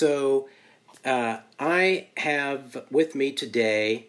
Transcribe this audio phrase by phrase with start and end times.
[0.00, 0.48] So
[1.04, 4.06] uh, I have with me today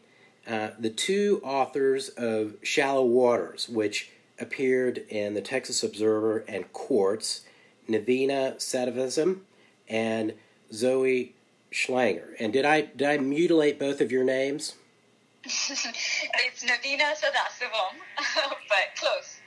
[0.48, 4.09] uh, the two authors of Shallow Waters, which
[4.40, 7.42] appeared in the Texas Observer and Quartz,
[7.90, 9.41] Navina Sadavatham
[9.89, 10.36] and
[10.71, 11.36] Zoe
[11.73, 12.36] Schlanger.
[12.39, 14.76] And did I did I mutilate both of your names?
[15.44, 17.98] it's Navina Sadasivam,
[18.70, 19.42] but close.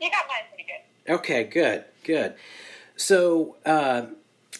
[0.00, 1.12] You got mine pretty good.
[1.12, 2.36] Okay, good, good.
[2.94, 4.06] So, uh,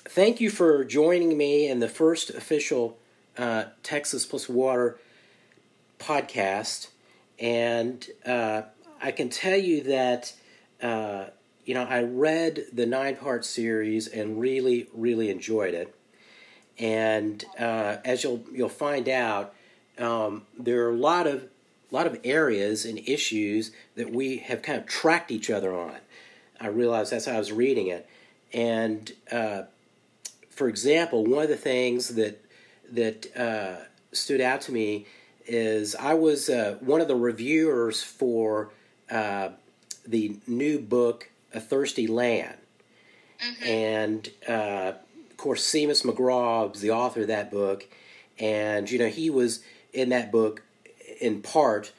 [0.08, 2.96] thank you for joining me in the first official
[3.36, 4.98] uh, Texas Plus Water
[5.98, 6.88] podcast.
[7.38, 8.62] And uh,
[9.02, 10.32] I can tell you that,
[10.82, 11.26] uh,
[11.64, 15.94] you know, I read the nine part series and really, really enjoyed it.
[16.78, 19.54] And uh, as you'll, you'll find out,
[19.98, 21.48] um, there are a lot of
[21.92, 25.94] lot of areas and issues that we have kind of tracked each other on.
[26.60, 28.08] I realized that's how I was reading it,
[28.52, 29.62] and uh,
[30.56, 32.42] for example, one of the things that
[32.90, 35.06] that uh, stood out to me
[35.46, 38.70] is I was uh, one of the reviewers for
[39.10, 39.50] uh,
[40.06, 42.56] the new book A Thirsty Land,
[43.40, 43.64] mm-hmm.
[43.64, 44.92] and uh,
[45.30, 47.86] of course Seamus McGraw was the author of that book,
[48.38, 49.62] and you know he was
[49.92, 50.62] in that book
[51.20, 51.92] in part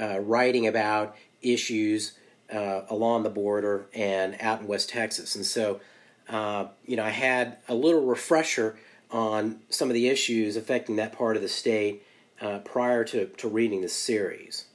[0.00, 2.12] uh, writing about issues
[2.52, 5.34] uh, along the border and out in West Texas.
[5.34, 5.80] And so,
[6.28, 8.76] uh, you know, I had a little refresher
[9.10, 12.02] on some of the issues affecting that part of the state
[12.40, 14.66] uh, prior to, to reading the series.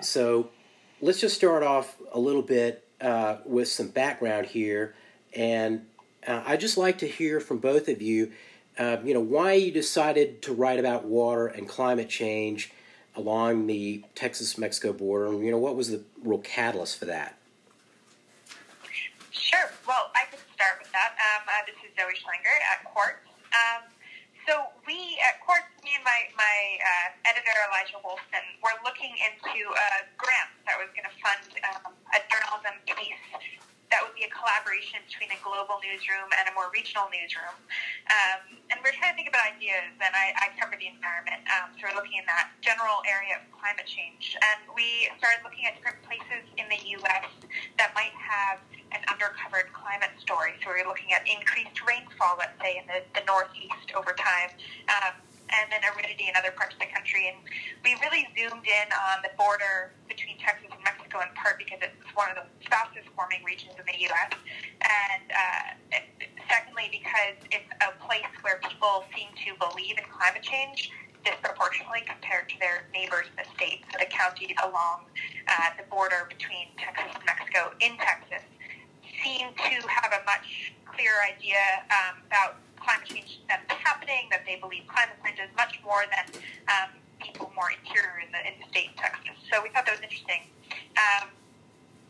[0.00, 0.50] So
[1.00, 4.94] let's just start off a little bit uh, with some background here.
[5.34, 5.86] And
[6.26, 8.32] uh, I'd just like to hear from both of you
[8.78, 12.70] uh, you know, why you decided to write about water and climate change
[13.16, 17.36] along the Texas-Mexico border, and you know, what was the real catalyst for that?
[19.48, 19.72] Sure.
[19.88, 21.16] Well, I could start with that.
[21.16, 23.24] Um, uh, this is Zoe Schlanger at Quartz.
[23.48, 23.88] Um,
[24.44, 29.72] so we at Quartz, me and my my uh, editor Elijah Wolfson, were looking into
[29.72, 33.24] a grant that was going to fund um, a journalism piece
[33.88, 37.56] that would be a collaboration between a global newsroom and a more regional newsroom.
[38.12, 41.72] Um, and we're trying to think about ideas, and I, I cover the environment, um,
[41.76, 44.36] so we're looking in that general area of climate change.
[44.44, 47.32] And we started looking at different places in the U.S.
[47.80, 48.60] that might have
[48.92, 50.56] an undercovered climate story.
[50.62, 54.50] So we we're looking at increased rainfall, let's say, in the, the Northeast over time.
[54.88, 55.14] Um,
[55.48, 57.28] and then aridity in other parts of the country.
[57.28, 57.40] And
[57.84, 61.96] we really zoomed in on the border between Texas and Mexico in part because it's
[62.12, 64.32] one of the fastest warming regions in the U.S.
[64.84, 66.04] And uh,
[66.52, 70.92] secondly, because it's a place where people seem to believe in climate change
[71.24, 75.04] disproportionately compared to their neighbors in the states, the counties along
[75.48, 78.44] uh, the border between Texas and Mexico in Texas
[79.24, 84.56] seem to have a much clearer idea um, about climate change that's happening, that they
[84.56, 86.26] believe climate change is much more than
[86.68, 86.90] um,
[87.20, 89.36] people more interior in the, in the state of Texas.
[89.50, 90.46] So we thought that was interesting.
[90.96, 91.28] Um,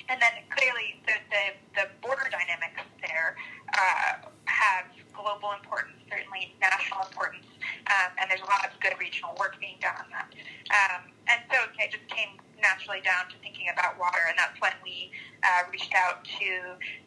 [0.08, 1.44] and then clearly the, the,
[1.76, 3.36] the border dynamics there
[3.76, 7.44] uh, have global importance, certainly national importance,
[7.92, 10.28] um, and there's a lot of good regional work being done on that.
[10.72, 14.74] Um, and so it just came naturally down to thinking about water, and that's when
[14.84, 15.10] we
[15.42, 16.48] uh, reached out to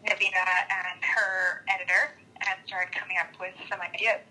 [0.08, 4.22] Navina and her editor, and started coming up with some ideas.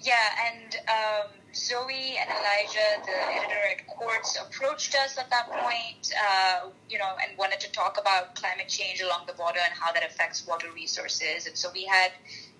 [0.00, 0.14] Yeah,
[0.46, 6.68] and um, Zoe and Elijah, the editor at Quartz, approached us at that point, uh,
[6.88, 10.04] you know, and wanted to talk about climate change along the border and how that
[10.04, 11.46] affects water resources.
[11.46, 12.12] And so we had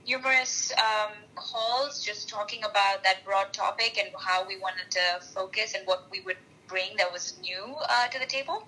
[0.08, 5.74] numerous um, calls just talking about that broad topic and how we wanted to focus
[5.74, 6.38] and what we would
[6.68, 8.66] bring that was new uh, to the table.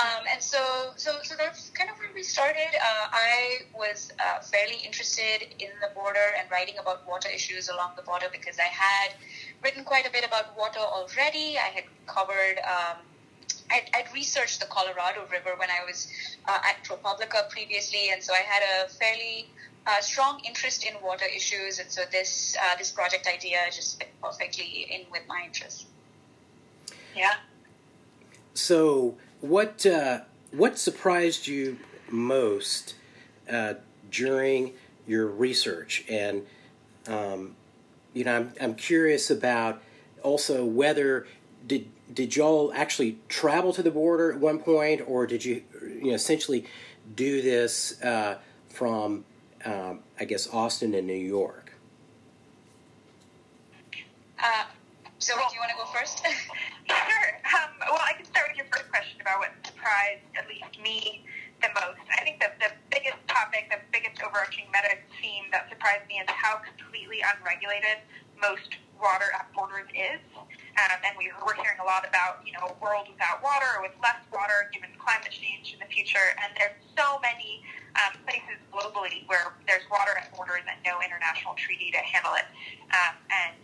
[0.00, 2.70] Um, and so, so, so that's kind of where we started.
[2.74, 7.92] Uh, I was uh, fairly interested in the border and writing about water issues along
[7.96, 9.14] the border because I had
[9.62, 11.58] written quite a bit about water already.
[11.58, 12.58] I had covered.
[12.64, 12.96] Um,
[13.70, 16.06] I'd, I'd, researched the Colorado River when I was
[16.46, 19.48] uh, at ProPublica previously, and so I had a fairly
[19.86, 24.10] uh, strong interest in water issues, and so this uh, this project idea just fit
[24.22, 25.86] perfectly in with my interests.
[27.16, 27.32] Yeah.
[28.52, 30.20] So, what uh,
[30.52, 31.78] what surprised you
[32.10, 32.94] most
[33.50, 33.74] uh,
[34.10, 34.74] during
[35.06, 36.04] your research?
[36.10, 36.46] And
[37.08, 37.56] um,
[38.12, 39.82] you know, I'm I'm curious about
[40.22, 41.26] also whether
[41.66, 46.08] did did y'all actually travel to the border at one point, or did you you
[46.08, 46.66] know essentially
[47.14, 48.36] do this uh,
[48.68, 49.24] from
[49.64, 51.72] um, I guess Austin and New York?
[54.38, 54.64] Uh,
[55.18, 56.22] so, do you want to go first?
[56.88, 57.28] Sure.
[57.52, 61.26] Um, well, I can start with your first question about what surprised at least me
[61.58, 61.98] the most.
[62.14, 66.30] I think the, the biggest topic the biggest overarching meta theme that surprised me is
[66.30, 68.06] how completely unregulated
[68.38, 70.22] most water at borders is.
[70.38, 73.82] Um, and we, we're hearing a lot about, you know, a world without water or
[73.82, 76.36] with less water given climate change in the future.
[76.38, 77.64] And there's so many
[77.98, 82.46] um, places globally where there's water at borders and no international treaty to handle it.
[82.92, 83.56] Um, and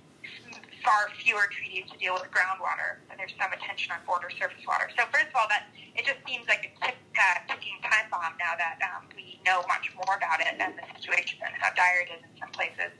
[0.83, 4.91] far fewer treaties to deal with groundwater, and there's some attention on border surface water.
[4.99, 8.35] So first of all, that it just seems like a tick, uh, ticking time bomb
[8.39, 12.07] now that um, we know much more about it and the situation and how dire
[12.07, 12.93] it is in some places.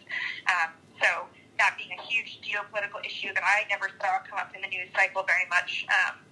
[0.47, 0.71] Um,
[1.03, 1.27] so
[1.59, 4.89] that being a huge geopolitical issue that I never saw come up in the news
[4.95, 6.23] cycle very much um,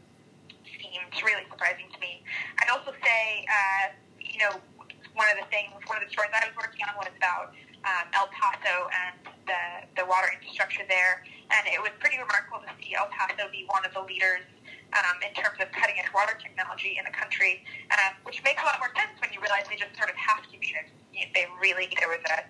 [0.66, 2.22] seems really surprising to me.
[2.62, 3.84] I'd also say, uh,
[4.18, 4.58] you know,
[5.14, 7.52] one of the things, one of the stories I was working on was about
[7.84, 9.16] um, El Paso and
[9.48, 9.62] the,
[10.00, 11.24] the water infrastructure there.
[11.50, 14.46] And it was pretty remarkable to see El Paso be one of the leaders
[14.94, 18.66] um, in terms of cutting edge water technology in the country, um, which makes a
[18.66, 20.74] lot more sense when you realize they just sort of have to be.
[21.12, 22.46] They really, there was a,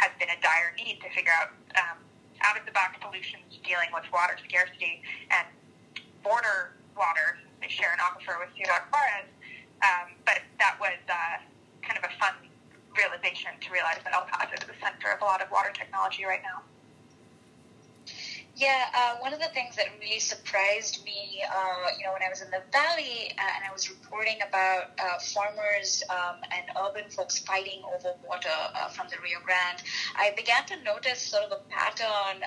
[0.00, 2.00] has been a dire need to figure out um,
[2.40, 5.46] out of the box solutions dealing with water scarcity and
[6.24, 7.38] border water.
[7.60, 9.28] They share an aquifer with Ciudad Juarez.
[9.82, 11.38] Um, but that was uh,
[11.82, 12.34] kind of a fun
[12.96, 16.26] realization to realize that El Paso is the center of a lot of water technology
[16.26, 16.62] right now.
[18.58, 22.28] Yeah, uh, one of the things that really surprised me, uh, you know, when I
[22.28, 27.08] was in the valley uh, and I was reporting about uh, farmers um, and urban
[27.08, 29.84] folks fighting over water uh, from the Rio Grande,
[30.16, 32.42] I began to notice sort of a pattern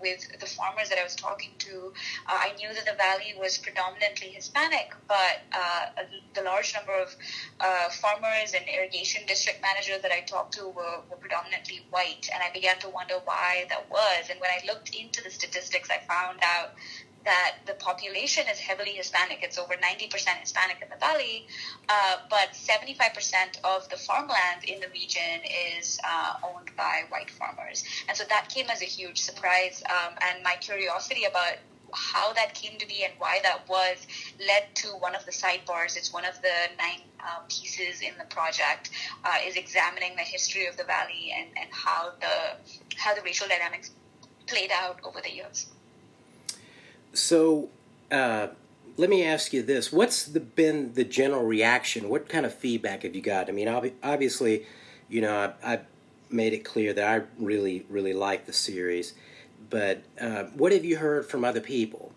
[0.00, 1.92] with the farmers that I was talking to.
[2.28, 5.42] I knew that the valley was predominantly Hispanic, but
[6.34, 7.10] the large number of
[7.92, 12.52] farmers and irrigation district managers that I talked to were, were predominantly white, and I
[12.54, 14.30] began to wonder why that was.
[14.30, 16.74] And when I looked into the statistics, statistics, I found out
[17.24, 19.40] that the population is heavily Hispanic.
[19.42, 21.46] It's over 90% Hispanic in the valley,
[21.88, 25.40] uh, but 75% of the farmland in the region
[25.76, 27.84] is uh, owned by white farmers.
[28.08, 29.82] And so that came as a huge surprise.
[29.90, 31.54] Um, and my curiosity about
[31.92, 34.06] how that came to be and why that was
[34.38, 35.96] led to one of the sidebars.
[35.96, 38.90] It's one of the nine uh, pieces in the project
[39.24, 43.48] uh, is examining the history of the valley and, and how the how the racial
[43.48, 43.90] dynamics
[44.46, 45.66] played out over the years.
[47.12, 47.70] So,
[48.10, 48.48] uh,
[48.96, 52.08] let me ask you this: What's the, been the general reaction?
[52.08, 53.48] What kind of feedback have you got?
[53.48, 53.68] I mean,
[54.02, 54.66] obviously,
[55.08, 55.80] you know, I, I
[56.30, 59.14] made it clear that I really, really like the series,
[59.70, 62.12] but uh, what have you heard from other people?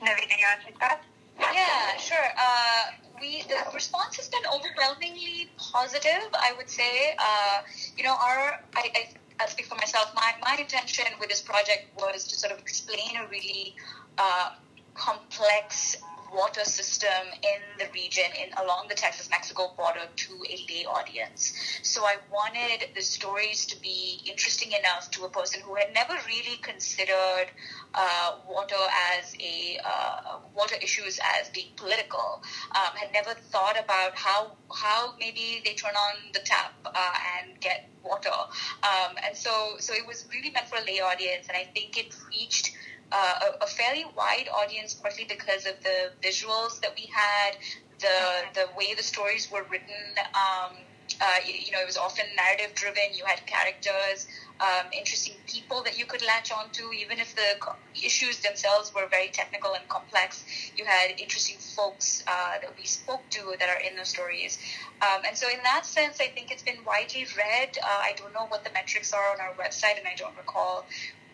[0.00, 1.02] You want to take that?
[1.40, 2.16] Yeah, sure.
[2.38, 6.28] Uh, we the response has been overwhelmingly positive.
[6.34, 7.16] I would say.
[7.18, 7.62] Uh,
[7.96, 9.08] you know, our I, I
[9.40, 10.12] I'll speak for myself.
[10.14, 13.74] My, my intention with this project was to sort of explain a really
[14.18, 14.50] uh,
[14.94, 15.96] complex
[16.32, 17.08] water system
[17.42, 21.52] in the region in along the Texas-Mexico border to a lay audience.
[21.82, 26.14] So I wanted the stories to be interesting enough to a person who had never
[26.26, 27.48] really considered
[27.94, 28.76] uh, water
[29.18, 32.42] as a uh, water issues as being political,
[32.74, 37.60] um, had never thought about how how maybe they turn on the tap uh, and
[37.60, 38.30] get water.
[38.82, 41.98] Um, and so so it was really meant for a lay audience, and I think
[41.98, 42.72] it reached
[43.12, 47.56] uh, a, a, fairly wide audience, partly because of the visuals that we had,
[48.00, 50.04] the the way the stories were written.
[50.34, 50.76] Um,
[51.20, 53.02] uh, you, you, know, it was often narrative driven.
[53.14, 54.26] You had characters,
[54.60, 57.56] um, interesting people that you could latch onto, even if the
[57.94, 60.44] issues themselves were very technical and complex.
[60.76, 64.58] You had interesting folks uh, that we spoke to that are in the stories.
[65.00, 67.78] Um, and so, in that sense, I think it's been widely read.
[67.82, 70.84] Uh, I don't know what the metrics are on our website, and I don't recall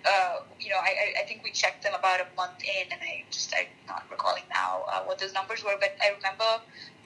[0.07, 3.25] uh, you know, I, I think we checked them about a month in, and I
[3.31, 6.45] just I'm not recalling now uh, what those numbers were, but I remember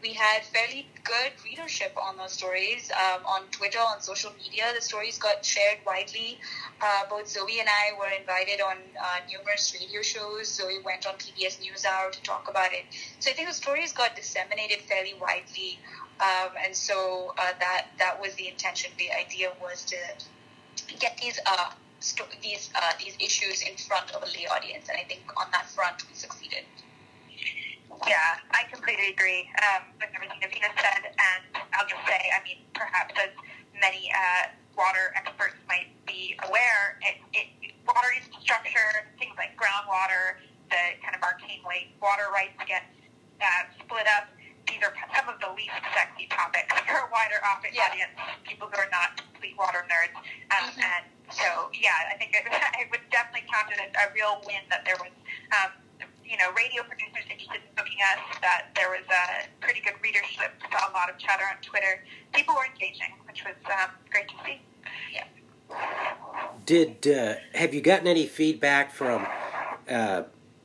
[0.03, 4.65] we had fairly good readership on those stories um, on Twitter, on social media.
[4.75, 6.39] The stories got shared widely.
[6.81, 10.53] Uh, both Zoe and I were invited on uh, numerous radio shows.
[10.53, 12.85] Zoe went on PBS NewsHour to talk about it.
[13.19, 15.79] So I think the stories got disseminated fairly widely,
[16.21, 18.91] um, and so uh, that that was the intention.
[18.99, 19.97] The idea was to
[20.99, 21.39] get these
[21.99, 25.51] uh, these uh, these issues in front of a lay audience, and I think on
[25.53, 26.65] that front we succeeded.
[28.07, 31.43] Yeah, I completely agree um, with everything Navina said, and
[31.75, 33.35] I'll just say, I mean, perhaps as
[33.75, 40.39] many uh, water experts might be aware, it, it, water infrastructure, things like groundwater,
[40.71, 42.87] the kind of arcane way water rights get
[43.43, 44.31] uh, split up.
[44.71, 47.41] These are some of the least sexy topics for a wider
[47.73, 47.89] yeah.
[47.89, 48.15] audience,
[48.45, 50.87] people who are not complete water nerds, um, mm-hmm.
[50.87, 51.05] and
[51.39, 54.97] so yeah, I think it, it would definitely count as a real win that there
[54.99, 55.15] was,
[55.55, 55.71] um,
[56.25, 58.21] you know, radio producers interested in booking us.
[58.43, 60.53] That there was a pretty good readership.
[60.71, 62.05] Saw a lot of chatter on Twitter.
[62.35, 64.61] People were engaging, which was um, great to see.
[65.15, 65.25] Yeah.
[66.67, 69.27] Did uh, have you gotten any feedback from
[69.89, 70.25] uh,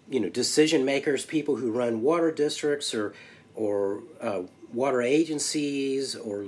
[0.10, 3.14] you know decision makers, people who run water districts or
[3.56, 4.42] or uh,
[4.74, 6.48] water agencies or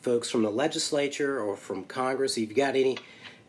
[0.00, 2.36] folks from the legislature or from Congress?
[2.36, 2.96] Have you got any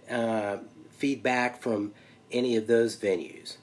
[0.10, 0.58] uh,
[0.92, 1.94] feedback from
[2.32, 3.58] any of those venues?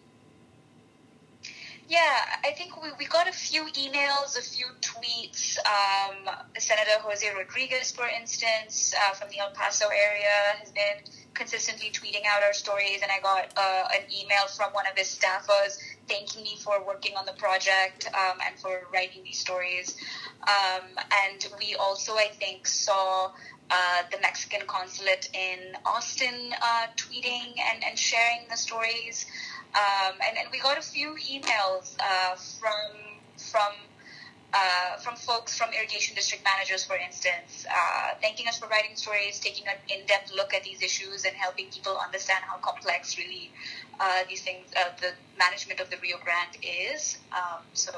[1.86, 1.98] Yeah,
[2.42, 5.58] I think we, we got a few emails, a few tweets.
[5.66, 11.90] Um, Senator Jose Rodriguez, for instance, uh, from the El Paso area, has been consistently
[11.92, 15.78] tweeting out our stories, and I got uh, an email from one of his staffers
[16.08, 19.96] thanking me for working on the project um, and for writing these stories.
[20.42, 20.88] Um,
[21.26, 23.32] and we also, I think, saw
[23.70, 29.26] uh, the Mexican consulate in Austin uh, tweeting and, and sharing the stories.
[29.74, 32.92] Um, and, and we got a few emails uh, from
[33.36, 33.72] from
[34.52, 39.40] uh, from folks from irrigation district managers, for instance, uh, thanking us for writing stories,
[39.40, 43.50] taking an in-depth look at these issues, and helping people understand how complex really
[44.28, 44.66] these things,
[45.00, 47.18] the management of the Rio Grande is.
[47.32, 47.92] Um, so,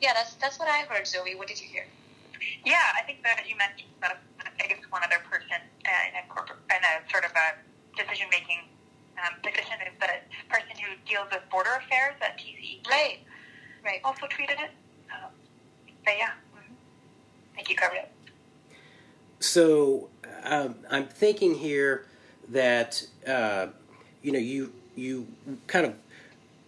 [0.00, 1.06] yeah, that's that's what I heard.
[1.06, 1.86] Zoe, what did you hear?
[2.64, 4.18] Yeah, I think that you mentioned that
[4.60, 7.56] I guess one other person uh, in a corporate in a sort of a
[7.96, 8.58] decision making
[9.18, 10.08] um, position is the
[10.48, 12.86] person who deals with border affairs at TCE.
[12.88, 13.18] Right,
[13.84, 14.00] right.
[14.04, 14.70] Also tweeted it.
[15.12, 15.30] Um,
[16.04, 16.72] but yeah, mm-hmm.
[17.52, 18.12] I think you covered it.
[19.40, 20.08] So
[20.44, 22.06] um, I'm thinking here
[22.48, 23.68] that uh,
[24.22, 25.26] you know you you
[25.66, 25.94] kind of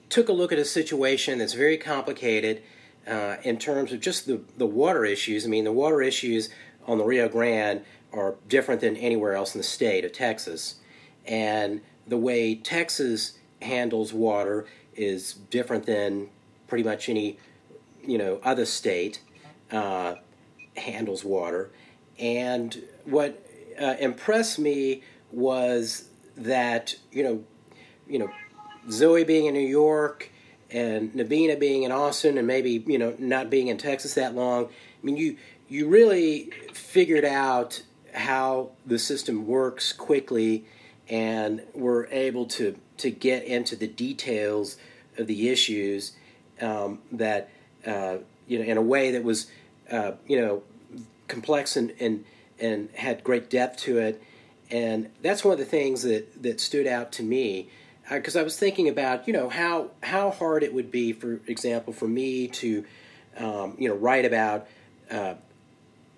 [0.08, 2.62] took a look at a situation that's very complicated
[3.06, 5.46] uh, in terms of just the the water issues.
[5.46, 6.50] I mean, the water issues
[6.86, 7.82] on the Rio Grande
[8.12, 10.76] are different than anywhere else in the state of Texas,
[11.26, 16.28] and the way Texas handles water is different than
[16.66, 17.38] pretty much any
[18.04, 19.20] you know other state
[19.70, 20.14] uh,
[20.76, 21.70] handles water.
[22.18, 23.46] And what
[23.80, 27.44] uh, impressed me was that you know
[28.08, 28.30] you know
[28.90, 30.30] Zoe being in New York
[30.70, 34.66] and Navina being in Austin and maybe you know not being in Texas that long.
[34.66, 35.36] I mean you
[35.70, 40.66] you really figured out how the system works quickly
[41.08, 44.76] and were able to to get into the details
[45.16, 46.12] of the issues
[46.60, 47.48] um, that
[47.86, 49.50] uh, you know in a way that was
[49.90, 50.62] uh, you know
[51.28, 52.24] complex and, and
[52.58, 54.22] and had great depth to it.
[54.70, 57.70] And that's one of the things that that stood out to me
[58.10, 61.40] because uh, I was thinking about you know how how hard it would be for
[61.46, 62.84] example for me to
[63.38, 64.66] um, you know write about
[65.10, 65.34] uh,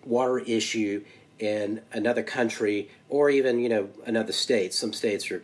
[0.05, 1.05] water issue
[1.39, 4.73] in another country or even you know another state.
[4.73, 5.43] Some states are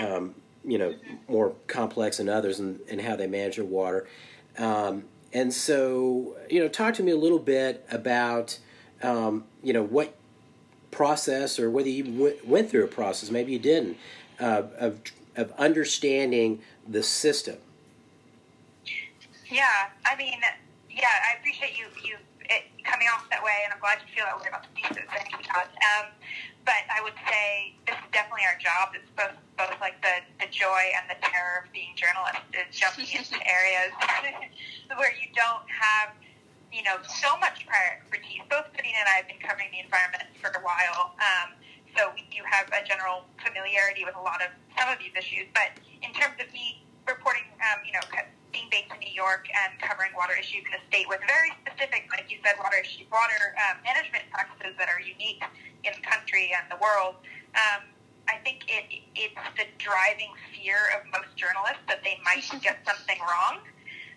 [0.00, 0.34] um,
[0.64, 0.94] you know
[1.28, 4.06] more complex than others in, in how they manage their water.
[4.58, 8.58] Um, and so you know, talk to me a little bit about
[9.02, 10.14] um, you know what
[10.90, 13.98] process or whether you w- went through a process, maybe you didn't,
[14.40, 15.00] uh, of
[15.36, 17.56] of understanding the system.
[19.50, 20.40] Yeah, I mean,
[20.90, 22.16] yeah, I appreciate you you
[22.86, 25.04] coming off that way, and I'm glad you feel that way about the pieces.
[25.10, 25.68] Thank you, Todd.
[25.68, 26.14] Um,
[26.66, 28.94] but I would say this is definitely our job.
[28.94, 33.08] It's both both like the, the joy and the terror of being journalists is jumping
[33.18, 33.94] into areas
[34.98, 36.12] where you don't have
[36.74, 38.42] you know so much prior expertise.
[38.50, 41.14] Both Navina and I have been covering the environment for a while.
[41.22, 41.54] Um,
[41.96, 45.48] so we do have a general familiarity with a lot of some of these issues.
[45.56, 45.72] But
[46.04, 48.04] in terms of me reporting, um, you know,
[48.56, 52.08] being based in New York and covering water issues in a state with very specific,
[52.08, 55.44] like you said, water issue, water um, management practices that are unique
[55.84, 57.20] in the country and the world.
[57.52, 57.84] Um,
[58.32, 63.20] I think it, it's the driving fear of most journalists that they might get something
[63.20, 63.60] wrong.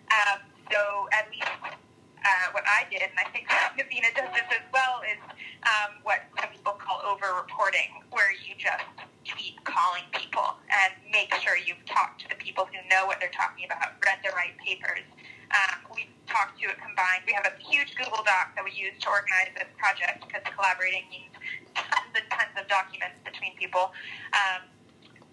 [0.08, 0.40] Um,
[0.72, 0.80] so
[1.12, 3.44] at least uh, what I did, and I think
[3.76, 5.20] Navina does this as well, is
[5.68, 8.88] um, what some people call over-reporting, where you just
[9.30, 13.34] tweet calling people and make sure you've talked to the people who know what they're
[13.34, 15.06] talking about, read the right papers.
[15.50, 17.26] Um, we've talked to it combined.
[17.26, 21.06] We have a huge Google Doc that we use to organize this project because collaborating
[21.10, 21.34] means
[21.74, 23.94] tons and tons of documents between people.
[24.34, 24.70] Um,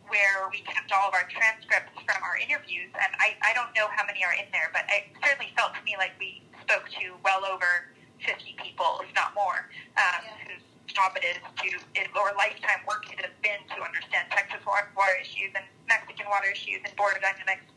[0.07, 3.91] where we kept all of our transcripts from our interviews, and I, I don't know
[3.91, 7.19] how many are in there, but it certainly felt to me like we spoke to
[7.27, 7.91] well over
[8.23, 9.67] 50 people, if not more,
[9.99, 10.47] um, yeah.
[10.47, 10.63] whose
[10.97, 14.89] job it is to, it, or lifetime work it has been to understand Texas water,
[14.97, 17.69] water issues and Mexican water issues and border dynamics.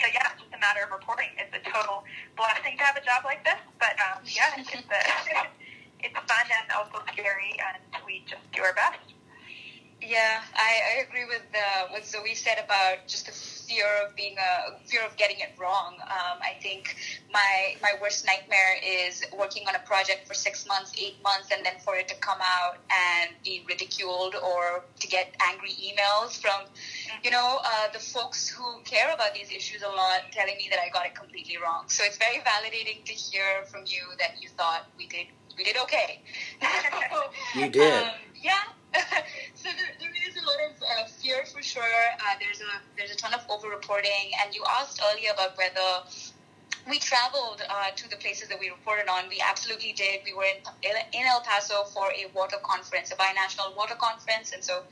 [0.00, 1.28] So yeah, it's just a matter of reporting.
[1.36, 4.80] It's a total blessing to have a job like this, but um, yeah, it's, a,
[6.04, 7.76] it's fun and also scary, and
[8.08, 9.04] we just do our best.
[10.00, 13.32] Yeah, I, I agree with uh, what Zoe said about just the
[13.66, 15.94] fear of being a fear of getting it wrong.
[16.00, 16.96] Um, I think
[17.32, 21.64] my my worst nightmare is working on a project for six months, eight months, and
[21.64, 26.62] then for it to come out and be ridiculed or to get angry emails from,
[27.22, 30.78] you know, uh, the folks who care about these issues a lot, telling me that
[30.80, 31.84] I got it completely wrong.
[31.88, 35.76] So it's very validating to hear from you that you thought we did we did
[35.78, 36.20] okay.
[37.54, 37.92] you did.
[38.06, 38.25] Um,
[42.40, 46.04] there's a there's a ton of over-reporting, and you asked earlier about whether
[46.88, 49.28] we traveled uh, to the places that we reported on.
[49.28, 50.20] We absolutely did.
[50.24, 54.62] We were in, in El Paso for a water conference, a binational water conference, and
[54.62, 54.82] so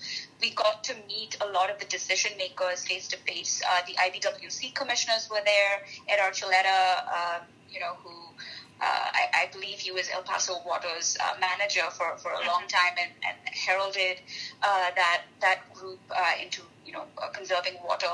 [0.41, 3.63] we got to meet a lot of the decision makers face to face.
[3.87, 5.83] The IBWC commissioners were there.
[6.09, 8.11] Ed Archuleta, uh, you know, who
[8.81, 12.65] uh, I, I, believe he was El Paso Water's uh, manager for, for a long
[12.69, 14.21] time and, and heralded
[14.63, 18.13] uh, that that group uh, into you know uh, conserving water.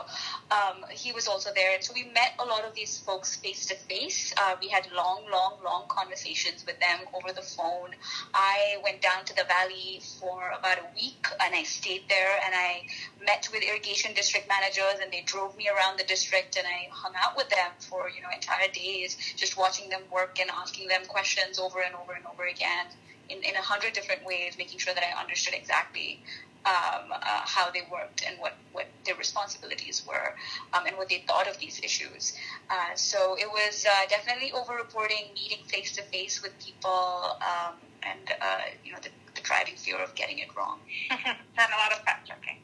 [0.51, 3.67] Um, he was also there, and so we met a lot of these folks face
[3.67, 4.35] to face.
[4.61, 7.91] We had long, long, long conversations with them over the phone.
[8.35, 12.55] I went down to the valley for about a week, and I stayed there, and
[12.55, 12.83] I
[13.25, 17.13] met with irrigation district managers, and they drove me around the district, and I hung
[17.17, 21.03] out with them for you know entire days, just watching them work and asking them
[21.07, 22.87] questions over and over and over again
[23.29, 26.21] in, in a hundred different ways, making sure that I understood exactly
[26.67, 30.35] um, uh, how they worked and what, what their responsibilities were
[30.73, 32.35] um, and what they thought of these issues.
[32.69, 37.75] Uh, so it was uh, definitely over reporting, meeting face to face with people, um,
[38.03, 40.79] and uh, you know the, the, driving fear of getting it wrong.
[41.11, 41.19] and
[41.57, 42.59] a lot of fact checking.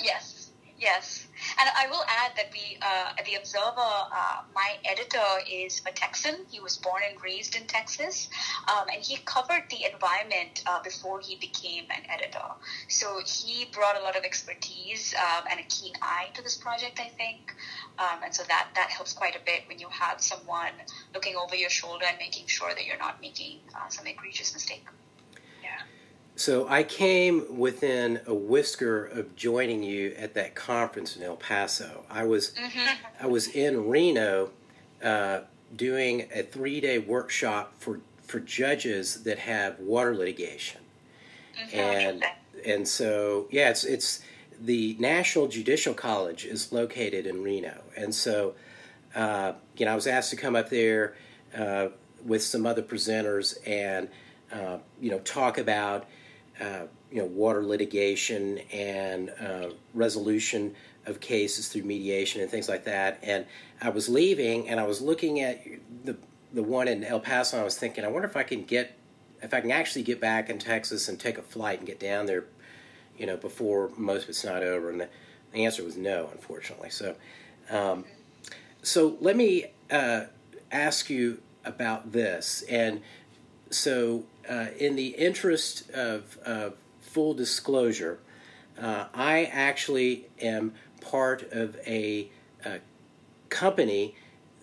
[0.00, 0.41] Yes.
[0.82, 1.28] Yes,
[1.60, 6.44] and I will add that we uh, the Observer, uh, my editor is a Texan.
[6.50, 8.28] He was born and raised in Texas,
[8.66, 12.48] um, and he covered the environment uh, before he became an editor.
[12.88, 16.98] So he brought a lot of expertise um, and a keen eye to this project,
[16.98, 17.54] I think,
[18.00, 20.74] um, and so that that helps quite a bit when you have someone
[21.14, 24.84] looking over your shoulder and making sure that you're not making uh, some egregious mistake.
[26.36, 32.04] So I came within a whisker of joining you at that conference in El Paso.
[32.08, 32.94] I was mm-hmm.
[33.20, 34.50] I was in Reno
[35.02, 35.40] uh,
[35.76, 40.80] doing a three day workshop for for judges that have water litigation,
[41.60, 41.76] mm-hmm.
[41.76, 42.24] and
[42.64, 44.22] and so yeah, it's it's
[44.58, 48.54] the National Judicial College is located in Reno, and so
[49.14, 51.14] uh, you know I was asked to come up there
[51.54, 51.88] uh,
[52.24, 54.08] with some other presenters and
[54.50, 56.06] uh, you know talk about
[56.62, 60.74] uh, you know, water litigation and uh, resolution
[61.06, 63.18] of cases through mediation and things like that.
[63.22, 63.44] And
[63.80, 65.64] I was leaving, and I was looking at
[66.04, 66.16] the
[66.52, 67.56] the one in El Paso.
[67.56, 68.96] And I was thinking, I wonder if I can get,
[69.42, 72.26] if I can actually get back in Texas and take a flight and get down
[72.26, 72.44] there,
[73.18, 74.90] you know, before most of it's not over.
[74.90, 75.08] And the,
[75.52, 76.90] the answer was no, unfortunately.
[76.90, 77.16] So,
[77.70, 78.04] um,
[78.82, 80.24] so let me uh,
[80.70, 82.64] ask you about this.
[82.68, 83.00] And
[83.70, 88.18] so uh, in the interest of uh, full disclosure,
[88.80, 92.30] uh, I actually am part of a,
[92.64, 92.78] a,
[93.48, 94.14] company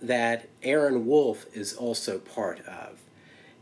[0.01, 2.99] that Aaron Wolf is also part of.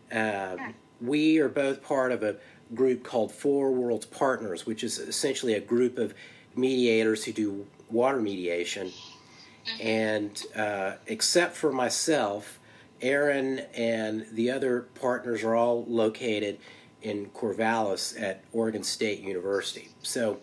[0.10, 2.38] Um, we are both part of a
[2.74, 6.14] group called Four Worlds Partners, which is essentially a group of
[6.56, 8.88] mediators who do water mediation.
[8.88, 9.88] Mm-hmm.
[9.88, 12.60] And uh, except for myself,
[13.02, 16.60] Aaron and the other partners are all located
[17.02, 19.90] in Corvallis at Oregon State University.
[20.02, 20.40] So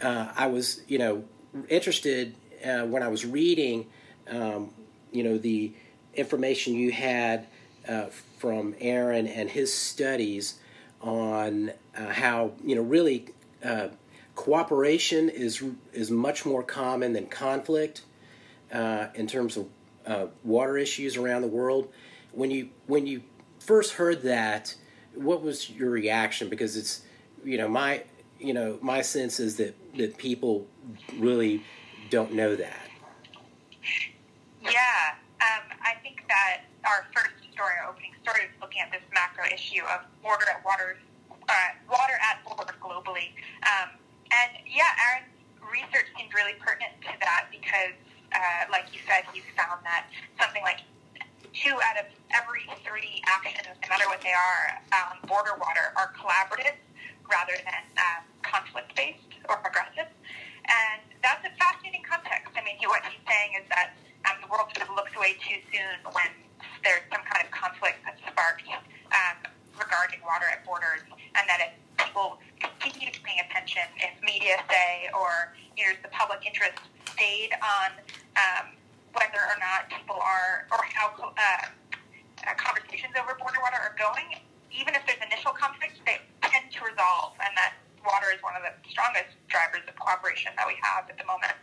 [0.00, 1.24] uh, I was, you know,
[1.68, 3.86] interested uh, when I was reading,
[4.28, 4.70] um,
[5.10, 5.72] you know, the
[6.14, 7.46] information you had
[7.88, 8.06] uh,
[8.38, 10.58] from Aaron and his studies
[11.00, 13.26] on uh, how, you know, really
[13.64, 13.88] uh,
[14.34, 18.02] cooperation is is much more common than conflict
[18.72, 19.66] uh, in terms of
[20.06, 21.88] uh, water issues around the world.
[22.32, 23.22] When you when you
[23.58, 24.74] first heard that,
[25.14, 26.48] what was your reaction?
[26.48, 27.02] Because it's
[27.44, 28.04] you know my
[28.38, 30.66] you know my sense is that that people
[31.18, 31.62] really
[32.10, 32.88] don't know that.
[34.62, 39.02] Yeah, um, I think that our first story, our opening story, is looking at this
[39.12, 40.98] macro issue of water at waters,
[41.30, 41.54] uh,
[41.90, 43.34] water at borders globally.
[43.66, 43.90] Um,
[44.30, 47.96] and yeah, Aaron's research seemed really pertinent to that because
[48.32, 50.08] uh, like you said, he's found that
[50.40, 50.80] something like
[51.52, 56.12] two out of every three actions, no matter what they are, um, border water, are
[56.16, 56.76] collaborative
[57.28, 60.08] rather than um, conflict based or aggressive.
[60.64, 62.52] And that's a fascinating context.
[62.56, 63.92] I mean, he, what he's saying is that
[64.24, 66.30] um, the world sort of looks away too soon when
[66.84, 68.64] there's some kind of conflict that's sparked
[69.12, 69.36] um,
[69.76, 71.04] regarding water at borders,
[71.36, 72.40] and that if people
[72.80, 76.78] continue to pay attention, if media say or here's the public interest
[77.12, 77.90] stay debate on
[78.36, 78.72] um,
[79.12, 84.40] whether or not people are, or how uh, uh, conversations over border water are going,
[84.72, 86.16] even if there's initial conflict, they
[86.48, 90.66] tend to resolve, and that water is one of the strongest drivers of cooperation that
[90.66, 91.54] we have at the moment.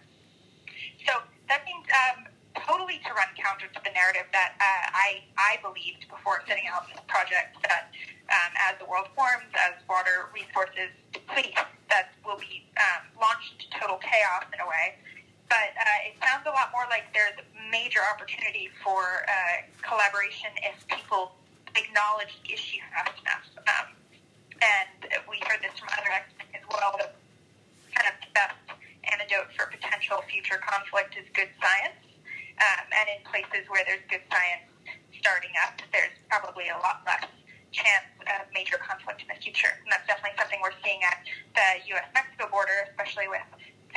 [1.03, 5.57] So that means um, totally to run counter to the narrative that uh, I I
[5.61, 7.91] believed before setting out this project that
[8.29, 11.57] um, as the world forms, as water resources deplete,
[11.89, 15.01] that will be um, launched to total chaos in a way.
[15.49, 17.35] But uh, it sounds a lot more like there's
[17.73, 21.33] major opportunity for uh, collaboration if people
[21.73, 23.45] acknowledge the issue fast enough.
[23.65, 23.87] Um,
[24.61, 26.95] and we heard this from other experts as well.
[27.01, 27.15] That
[27.97, 28.61] kind of the best
[29.09, 31.97] antidote for potential future conflict is good science.
[32.59, 34.67] Um, and in places where there's good science
[35.17, 37.25] starting up, there's probably a lot less
[37.71, 39.71] chance of major conflict in the future.
[39.85, 41.23] And that's definitely something we're seeing at
[41.55, 43.45] the U.S.-Mexico border, especially with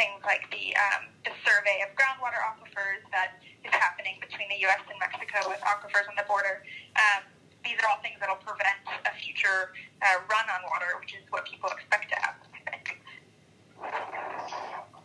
[0.03, 4.83] things like the um, the survey of groundwater aquifers that is happening between the U.S.
[4.91, 6.67] and Mexico with aquifers on the border.
[6.99, 7.23] Um,
[7.63, 9.71] these are all things that will prevent a future
[10.03, 12.52] uh, run on water, which is what people expect to happen.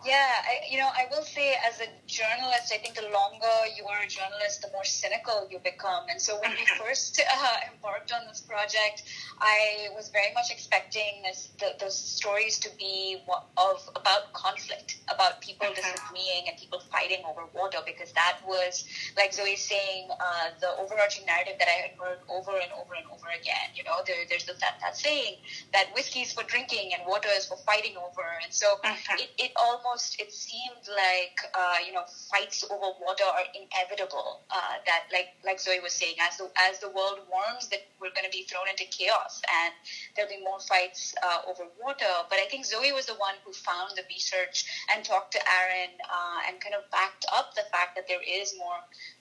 [0.07, 3.83] Yeah, I, you know, I will say as a journalist, I think the longer you
[3.91, 6.07] are a journalist, the more cynical you become.
[6.09, 9.03] And so when we first uh, embarked on this project,
[9.41, 13.19] I was very much expecting this, the, the stories to be
[13.57, 19.33] of about conflict, about people disagreeing and people fighting over water, because that was, like
[19.33, 23.27] Zoe's saying, uh, the overarching narrative that I had heard over and over and over
[23.35, 23.75] again.
[23.75, 25.35] You know, there, there's the, that, that saying
[25.73, 28.23] that whiskey is for drinking and water is for fighting over.
[28.41, 28.79] And so
[29.19, 34.41] it, it almost almost it seemed like uh, you know fights over water are inevitable.
[34.51, 38.13] Uh, that like like Zoe was saying, as the as the world warms, that we're
[38.13, 39.73] going to be thrown into chaos, and
[40.15, 42.13] there'll be more fights uh, over water.
[42.29, 45.91] But I think Zoe was the one who found the research and talked to Aaron
[46.05, 48.77] uh, and kind of backed up the fact that there is more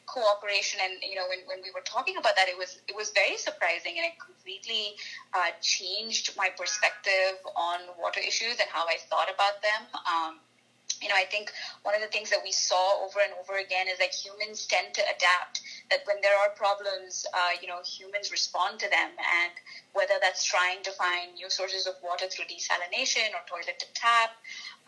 [0.06, 3.10] cooperation and you know when, when we were talking about that it was it was
[3.10, 4.94] very surprising and it completely
[5.34, 10.38] uh, changed my perspective on water issues and how I thought about them um,
[11.06, 11.52] you know, I think
[11.84, 14.92] one of the things that we saw over and over again is that humans tend
[14.94, 15.62] to adapt.
[15.88, 19.52] That when there are problems, uh, you know, humans respond to them, and
[19.92, 24.34] whether that's trying to find new sources of water through desalination or toilet to tap,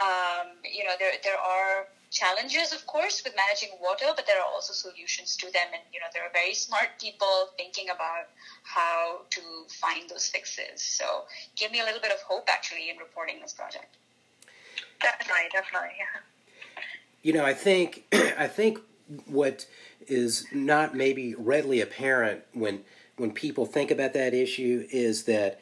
[0.02, 4.50] um, you know, there there are challenges, of course, with managing water, but there are
[4.50, 8.26] also solutions to them, and you know, there are very smart people thinking about
[8.64, 10.83] how to find those fixes.
[10.83, 13.98] So, give me a little bit of hope, actually, in reporting this project.
[15.00, 15.88] Definitely, definitely.
[15.98, 16.20] Yeah.
[17.22, 18.04] You know, I think
[18.38, 18.80] I think
[19.26, 19.66] what
[20.06, 22.80] is not maybe readily apparent when
[23.16, 25.61] when people think about that issue is that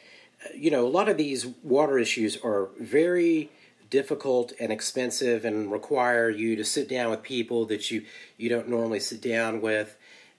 [0.55, 3.51] you know a lot of these water issues are very
[3.91, 8.05] difficult and expensive and require you to sit down with people that you
[8.37, 9.97] you don't normally sit down with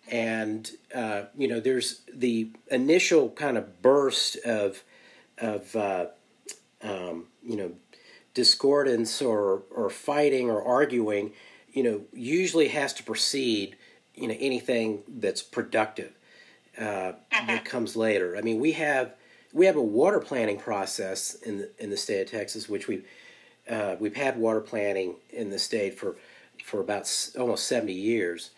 [0.09, 4.83] and uh, you know there's the initial kind of burst of
[5.37, 6.05] of uh,
[6.83, 7.71] um, you know
[8.37, 11.33] discordance or or fighting or arguing,
[11.73, 13.75] you know, usually has to precede
[14.13, 16.13] you know anything that's productive
[16.79, 18.37] uh, that comes later.
[18.37, 19.15] I mean, we have
[19.53, 23.01] we have a water planning process in the, in the state of Texas, which we
[23.67, 26.15] uh, we've had water planning in the state for
[26.63, 28.51] for about almost seventy years,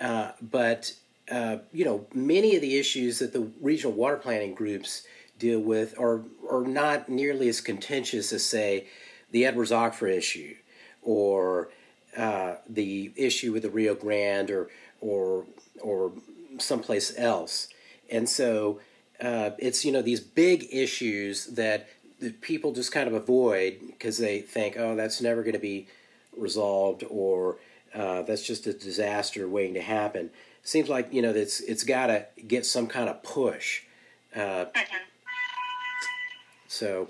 [0.00, 0.94] uh, but
[1.30, 5.02] uh, you know many of the issues that the regional water planning groups
[5.38, 8.86] deal with are are not nearly as contentious as say
[9.30, 10.54] the Edwards Aquifer issue
[11.02, 11.68] or
[12.16, 14.68] uh, the issue with the Rio Grande or
[15.00, 15.44] or
[15.80, 16.12] or
[16.58, 17.68] someplace else.
[18.10, 18.80] And so
[19.20, 21.88] uh, it's you know these big issues that,
[22.20, 25.86] that people just kind of avoid because they think oh that's never going to be
[26.36, 27.56] resolved or
[27.94, 30.30] uh, that's just a disaster waiting to happen.
[30.62, 33.82] Seems like you know it's it's got to get some kind of push.
[34.34, 34.96] Uh, mm-hmm.
[36.68, 37.08] So,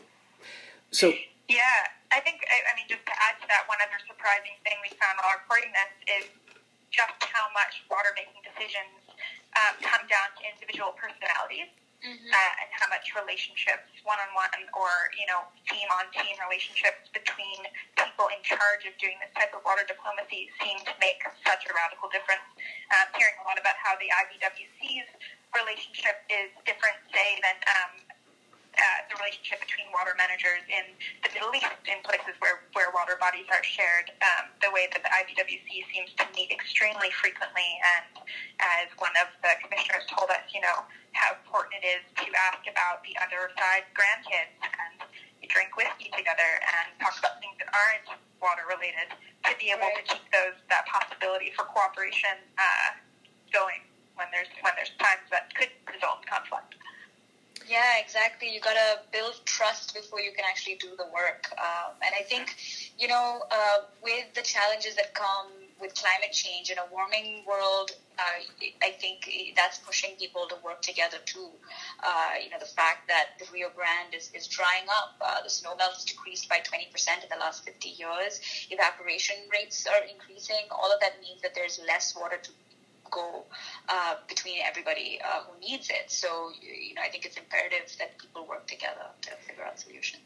[0.92, 1.12] so
[1.48, 1.59] yeah,
[2.08, 4.92] I think, I, I mean, just to add to that, one other surprising thing we
[4.96, 6.24] found while reporting this is
[6.88, 9.04] just how much water making decisions
[9.60, 11.68] um, come down to individual personalities.
[11.98, 12.30] Mm-hmm.
[12.30, 17.58] Uh, and how much relationships, one-on-one or you know team-on-team relationships between
[17.98, 21.74] people in charge of doing this type of water diplomacy seem to make such a
[21.74, 22.46] radical difference.
[22.94, 25.10] Um, hearing a lot about how the IBWC's
[25.58, 27.92] relationship is different, say, than um,
[28.78, 30.94] uh, the relationship between water managers in
[31.26, 35.02] the Middle East, in places where, where water bodies are shared, um, the way that
[35.02, 37.66] the IBWC seems to meet extremely frequently.
[37.98, 38.22] And
[38.62, 42.62] as one of the commissioners told us, you know, how important it is to ask
[42.70, 45.02] about the other side's grandkids and
[45.50, 48.06] drink whiskey together and talk about things that aren't
[48.38, 49.10] water related.
[49.48, 52.94] To be able to keep those that possibility for cooperation uh,
[53.50, 53.80] going
[54.14, 56.76] when there's when there's times that could result in conflict.
[57.98, 58.48] Exactly.
[58.54, 61.48] You gotta build trust before you can actually do the work.
[61.58, 62.54] Um, and I think,
[62.98, 65.48] you know, uh, with the challenges that come
[65.80, 68.22] with climate change in a warming world, uh,
[68.82, 71.50] I think that's pushing people to work together too.
[72.02, 75.50] Uh, you know, the fact that the Rio Grande is, is drying up, uh, the
[75.50, 80.66] snow melt has decreased by 20% in the last 50 years, evaporation rates are increasing.
[80.70, 82.50] All of that means that there's less water to
[83.10, 83.44] go
[83.88, 86.10] uh, between everybody uh, who needs it.
[86.10, 90.22] So, you know, I think it's imperative that people work together to figure out solutions.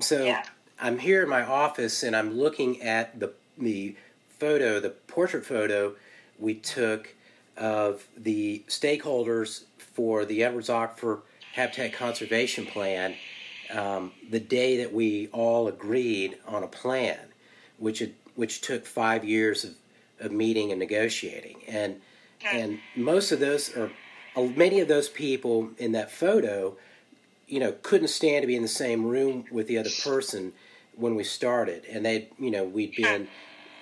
[0.00, 0.44] So, yeah.
[0.80, 3.94] I'm here in my office and I'm looking at the the
[4.38, 5.94] photo, the portrait photo
[6.38, 7.14] we took
[7.56, 11.20] of the stakeholders for the Edwards Aquifer
[11.52, 13.14] Habitat Conservation Plan
[13.72, 17.18] um, the day that we all agreed on a plan,
[17.78, 19.74] which had, which took five years of,
[20.20, 22.00] of meeting and negotiating, and
[22.44, 23.90] and most of those or
[24.36, 26.76] many of those people in that photo,
[27.46, 30.52] you know, couldn't stand to be in the same room with the other person
[30.96, 33.28] when we started, and they, you know, we'd been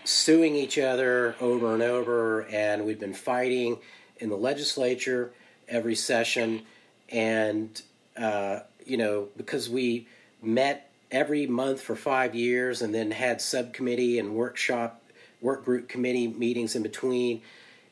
[0.04, 3.78] suing each other over and over, and we'd been fighting
[4.18, 5.32] in the legislature
[5.68, 6.62] every session,
[7.10, 7.82] and
[8.16, 10.06] uh, you know because we
[10.42, 15.02] met every month for five years, and then had subcommittee and workshop
[15.40, 17.42] work group committee meetings in between.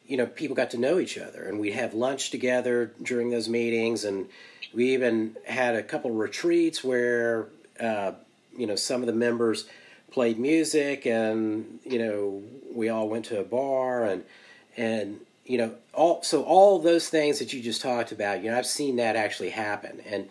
[0.09, 3.49] You know, people got to know each other, and we'd have lunch together during those
[3.49, 4.29] meetings, and
[4.75, 8.13] we even had a couple retreats where uh,
[8.57, 9.67] you know some of the members
[10.11, 12.43] played music and you know
[12.73, 14.25] we all went to a bar and
[14.77, 18.57] and you know all so all those things that you just talked about you know
[18.57, 20.29] I've seen that actually happen and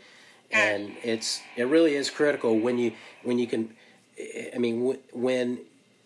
[0.51, 3.73] and it's it really is critical when you when you can
[4.53, 5.59] I mean when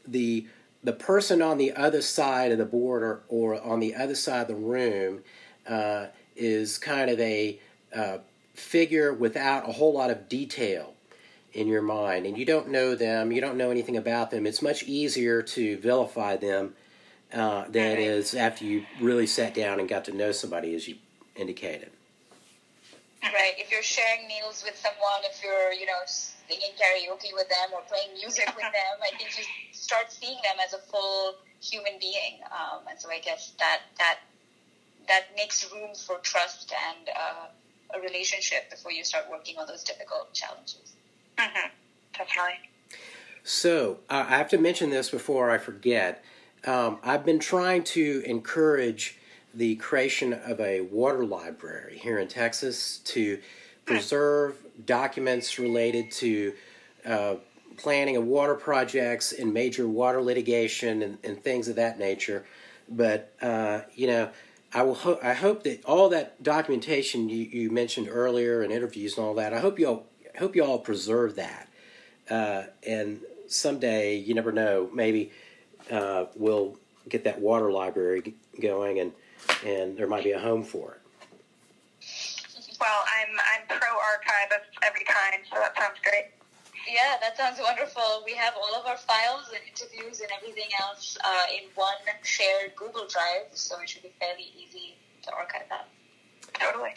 [0.06, 0.48] the
[0.84, 4.42] the person on the other side of the board or, or on the other side
[4.42, 5.22] of the room
[5.68, 7.60] uh, is kind of a
[7.96, 8.18] uh,
[8.54, 10.94] figure without a whole lot of detail
[11.54, 12.26] in your mind.
[12.26, 15.78] And you don't know them, you don't know anything about them, it's much easier to
[15.78, 16.74] vilify them
[17.34, 20.88] uh, than it is after you really sat down and got to know somebody, as
[20.88, 20.96] you
[21.36, 21.92] indicated.
[23.24, 23.54] Right.
[23.58, 27.82] If you're sharing meals with someone, if you're, you know, singing karaoke with them or
[27.88, 32.42] playing music with them, I think you start seeing them as a full human being.
[32.50, 34.20] Um, and so I guess that that
[35.08, 39.84] that makes room for trust and uh, a relationship before you start working on those
[39.84, 40.94] difficult challenges.
[41.38, 41.70] Mm-hmm.
[42.18, 42.54] Definitely.
[43.44, 46.24] So uh, I have to mention this before I forget.
[46.66, 49.18] Um, I've been trying to encourage
[49.54, 53.40] the creation of a water library here in Texas to
[53.86, 56.54] preserve documents related to
[57.06, 57.36] uh,
[57.78, 62.46] planning of water projects and major water litigation and, and things of that nature.
[62.90, 64.30] But uh, you know,
[64.74, 64.96] I will.
[64.96, 69.34] Ho- I hope that all that documentation you, you mentioned earlier and interviews and all
[69.36, 69.54] that.
[69.54, 70.06] I hope you all
[70.38, 71.68] hope you all preserve that.
[72.30, 75.32] Uh, and someday, you never know, maybe
[75.90, 76.78] uh, we'll
[77.10, 79.12] get that water library going, and
[79.66, 81.02] and there might be a home for it.
[82.80, 86.32] Well, I'm I'm pro archive of every kind, so that sounds great.
[86.90, 88.24] Yeah, that sounds wonderful.
[88.26, 92.76] We have all of our files and interviews and everything else uh, in one shared
[92.76, 95.88] Google Drive, so it should be fairly easy to archive that.
[96.54, 96.94] Totally.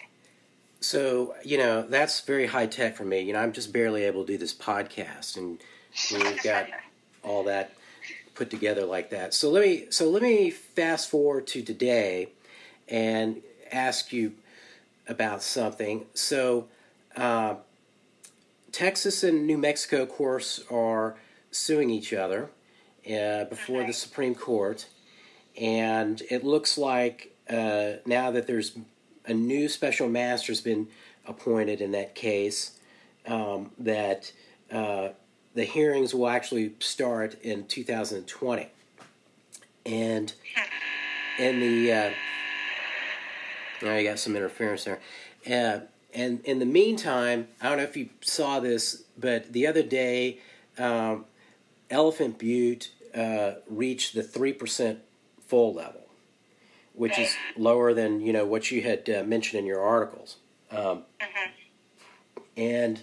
[0.81, 3.21] So, you know, that's very high tech for me.
[3.21, 5.59] You know, I'm just barely able to do this podcast and
[6.13, 6.67] we've got
[7.23, 7.73] all that
[8.35, 9.35] put together like that.
[9.35, 12.29] So let me so let me fast forward to today
[12.89, 13.43] and
[13.73, 14.33] ask you
[15.09, 16.07] about something.
[16.15, 16.69] So,
[17.17, 17.57] uh,
[18.73, 21.17] Texas and New Mexico, of course, are
[21.51, 22.51] suing each other
[23.07, 23.87] uh, before okay.
[23.87, 24.87] the Supreme Court,
[25.61, 28.77] and it looks like uh, now that there's
[29.27, 30.89] a new special master has been
[31.27, 32.79] appointed in that case.
[33.27, 34.33] Um, that
[34.71, 35.11] uh,
[35.55, 38.69] the hearings will actually start in 2020,
[39.87, 40.33] and
[41.39, 42.11] in the uh,
[43.83, 45.01] now you got some interference there.
[45.47, 45.81] Uh,
[46.13, 50.39] and in the meantime, I don't know if you saw this, but the other day,
[50.79, 51.25] um,
[51.91, 55.01] Elephant Butte uh, reached the three percent
[55.47, 56.05] full level
[56.95, 60.37] which is lower than you know what you had uh, mentioned in your articles.
[60.71, 61.51] Um, mm-hmm.
[62.57, 63.03] And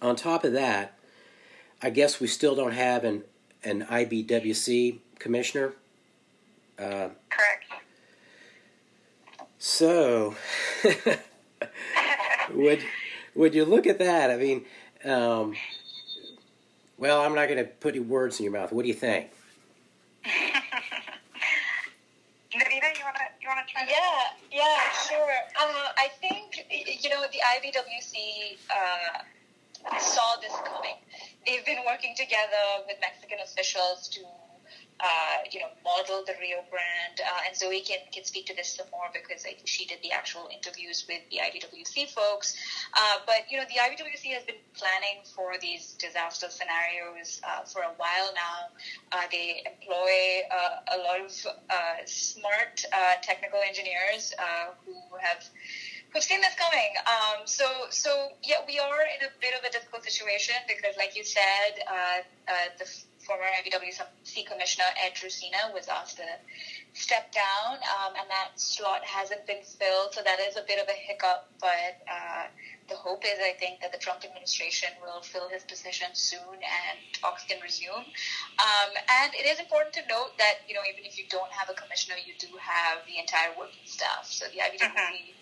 [0.00, 0.97] on top of that,
[1.80, 3.24] I guess we still don't have an
[3.64, 5.74] an IBWC commissioner.
[6.78, 7.64] Uh, Correct.
[9.58, 10.36] So,
[12.54, 12.82] would
[13.34, 14.30] would you look at that?
[14.30, 14.64] I mean,
[15.04, 15.54] um,
[16.96, 18.72] well, I'm not going to put words in your mouth.
[18.72, 19.30] What do you think?
[23.88, 25.34] Yeah, yeah, sure.
[25.60, 26.66] Um, I think
[27.02, 30.94] you know the IBWC uh, saw this coming
[31.48, 34.20] They've been working together with Mexican officials to
[35.00, 37.20] uh, you know, model the Rio Grande.
[37.20, 40.10] Uh, and Zoe can, can speak to this some more because think she did the
[40.12, 42.56] actual interviews with the IBWC folks.
[42.94, 47.82] Uh, but, you know, the IBWC has been planning for these disaster scenarios uh, for
[47.82, 48.74] a while now.
[49.12, 51.30] Uh, they employ uh, a lot of
[52.08, 52.84] smart
[53.22, 54.34] technical engineers
[54.84, 55.48] who have
[56.14, 56.92] this coming.
[57.06, 61.16] Um, so, so yeah, we are in a bit of a difficult situation because, like
[61.16, 62.88] you said, uh, uh, the
[63.24, 66.24] former IBWC Commissioner Ed Drusina was asked to
[66.94, 70.14] step down, um, and that slot hasn't been filled.
[70.14, 71.48] So that is a bit of a hiccup.
[71.60, 72.46] But uh,
[72.88, 76.96] the hope is, I think, that the Trump administration will fill his position soon and
[77.12, 78.08] talks can resume.
[78.58, 78.90] Um,
[79.22, 81.74] and it is important to note that you know even if you don't have a
[81.74, 84.24] commissioner, you do have the entire working staff.
[84.24, 84.88] So the IBWC.
[84.88, 85.37] Mm-hmm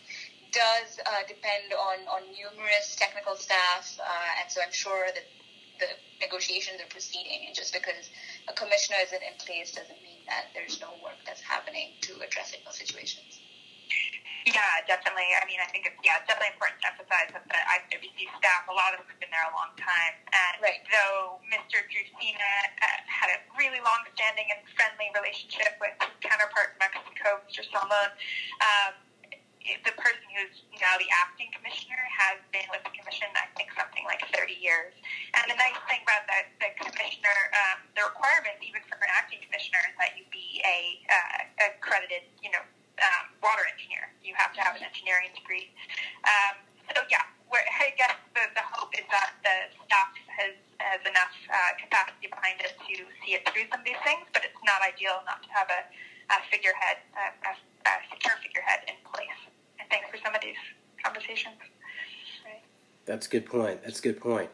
[0.56, 5.28] does uh, depend on, on numerous technical staff, uh, and so I'm sure that
[5.76, 5.88] the
[6.24, 7.44] negotiations are proceeding.
[7.44, 8.08] And just because
[8.48, 12.64] a commissioner isn't in place doesn't mean that there's no work that's happening to addressing
[12.64, 13.44] those situations.
[14.46, 15.26] Yeah, definitely.
[15.34, 18.62] I mean, I think it's yeah, it's definitely important to emphasize that the IBWC staff,
[18.70, 20.86] a lot of them have been there a long time, and right.
[20.86, 21.82] though Mr.
[21.90, 27.66] Drusina uh, had a really long-standing and friendly relationship with his counterpart in Mexico, Mr.
[27.74, 28.14] Salmon,
[28.62, 28.94] um,
[29.82, 34.06] the person who's now the acting commissioner has been with the commission, I think, something
[34.06, 34.94] like 30 years.
[35.34, 39.42] And the nice thing about that, the commissioner, um, the requirement even for an acting
[39.42, 42.62] commissioner is that you be a uh, accredited, you know,
[43.02, 44.08] um, water engineer.
[44.22, 45.74] You have to have an engineering degree.
[46.24, 46.62] Um,
[46.94, 51.72] so yeah, I guess the, the hope is that the staff has has enough uh,
[51.80, 55.18] capacity behind it to see it through some of these things, but it's not ideal
[55.26, 55.82] not to have a,
[56.30, 58.85] a figurehead, a, a, a secure figurehead
[60.40, 60.64] thanks for
[61.04, 61.54] some of these conversations.
[63.06, 63.82] That's a good point.
[63.84, 64.50] That's a good point.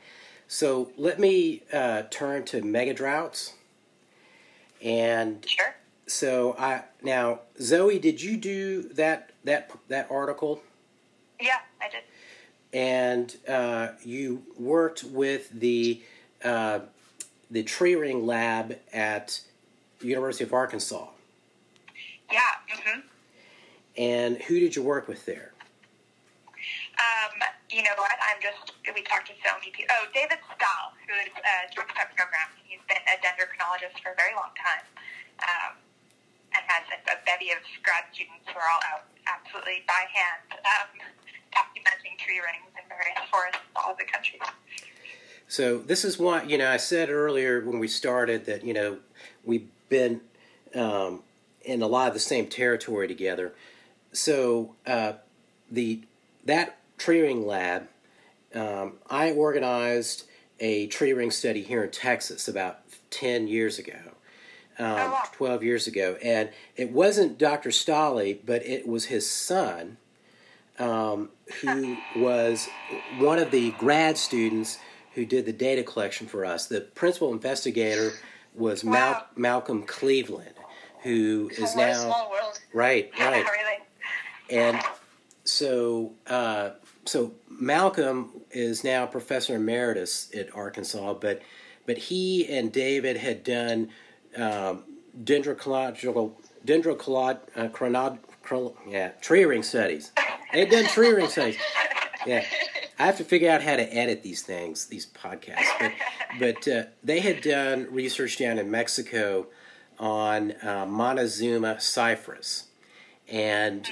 [0.46, 3.54] So let me uh, turn to mega droughts.
[4.82, 5.74] And sure.
[6.06, 10.60] So I now Zoe, did you do that that that article?
[11.40, 12.02] Yeah, I did.
[12.74, 16.02] And uh, you worked with the
[16.44, 16.80] uh,
[17.50, 19.40] the tree ring lab at
[20.00, 21.06] the University of Arkansas.
[22.30, 22.40] Yeah.
[22.74, 23.00] Mm-hmm.
[23.96, 25.51] And who did you work with there?
[27.72, 28.12] You know what?
[28.20, 29.96] I'm just, we talked to so many people.
[29.96, 32.52] Oh, David Stahle, who is uh, director of program.
[32.68, 34.84] He's been a dendrochronologist for a very long time
[35.40, 35.72] um,
[36.52, 40.60] and has a, a bevy of grad students who are all out absolutely by hand
[40.68, 40.90] um,
[41.56, 44.36] documenting tree rings in various forests all over the country.
[45.48, 48.98] So this is why, you know, I said earlier when we started that, you know,
[49.48, 50.20] we've been
[50.74, 51.24] um,
[51.62, 53.56] in a lot of the same territory together
[54.12, 55.14] so uh,
[55.70, 56.02] the
[56.44, 57.88] that tree ring lab,
[58.54, 60.24] um, I organized
[60.60, 62.78] a tree ring study here in Texas about
[63.10, 63.98] ten years ago,
[64.78, 67.70] um, oh, twelve years ago, and it wasn't Dr.
[67.70, 69.96] Stahle, but it was his son,
[70.78, 72.68] um, who was
[73.18, 74.78] one of the grad students
[75.14, 76.66] who did the data collection for us.
[76.66, 78.12] The principal investigator
[78.54, 78.92] was wow.
[78.92, 80.54] Mal- Malcolm Cleaveland,
[81.02, 82.30] who is now
[82.72, 83.44] right, right.
[83.44, 83.78] really
[84.50, 84.80] and
[85.44, 86.70] so uh,
[87.04, 91.42] so Malcolm is now professor emeritus at Arkansas, but
[91.86, 93.90] but he and David had done
[94.36, 94.84] um,
[95.24, 96.36] dendrochronological
[98.54, 100.12] uh, yeah tree ring studies.
[100.52, 101.56] They had done tree ring studies.
[102.26, 102.44] Yeah,
[102.98, 105.66] I have to figure out how to edit these things, these podcasts.
[105.80, 105.92] But
[106.38, 109.46] but uh, they had done research down in Mexico
[109.98, 112.68] on uh, Montezuma cypress,
[113.28, 113.88] and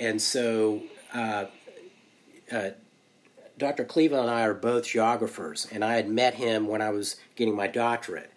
[0.00, 1.46] and so uh,
[2.52, 2.70] uh,
[3.58, 3.84] Dr.
[3.84, 7.56] Cleaveland and I are both geographers, and I had met him when I was getting
[7.56, 8.30] my doctorate.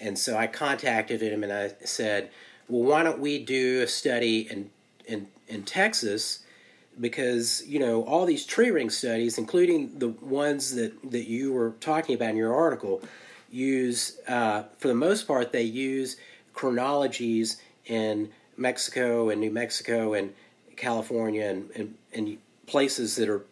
[0.00, 2.30] And so I contacted him and I said,
[2.68, 4.70] well, why don't we do a study in,
[5.06, 6.40] in, in Texas?
[7.00, 11.74] Because, you know, all these tree ring studies, including the ones that, that you were
[11.80, 13.02] talking about in your article,
[13.50, 16.16] use, uh, for the most part, they use
[16.52, 20.34] chronologies in Mexico and New Mexico and
[20.76, 23.42] California and, and, and places that are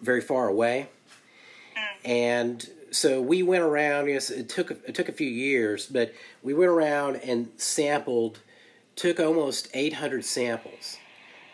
[0.00, 0.88] very far away.
[1.76, 2.08] Mm.
[2.10, 4.08] And so we went around.
[4.08, 8.40] Yes, it took it took a few years, but we went around and sampled,
[8.96, 10.96] took almost 800 samples